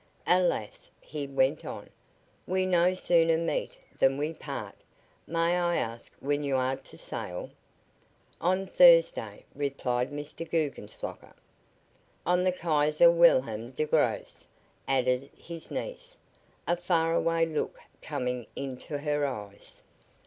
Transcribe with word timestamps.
"Alas!" 0.25 0.89
he 0.99 1.27
went 1.27 1.63
on, 1.63 1.87
"we 2.47 2.65
no 2.65 2.95
sooner 2.95 3.37
meet 3.37 3.77
than 3.99 4.17
we 4.17 4.33
part. 4.33 4.73
May 5.27 5.55
I 5.55 5.75
ask 5.75 6.11
when 6.19 6.41
you 6.43 6.55
are 6.55 6.75
to 6.77 6.97
sail?" 6.97 7.51
"On 8.41 8.65
Thursday," 8.65 9.45
replied 9.53 10.09
Mr. 10.09 10.37
Guggenslocker. 10.49 11.35
"On 12.25 12.43
the 12.43 12.51
Kaiser 12.51 13.11
Wilhelm 13.11 13.69
der 13.73 13.85
Grosse," 13.85 14.47
added 14.87 15.29
his 15.37 15.69
niece, 15.69 16.17
a 16.67 16.75
faraway 16.75 17.45
look 17.45 17.79
coming 18.01 18.47
into 18.55 18.97
her 18.97 19.23
eyes. 19.27 19.83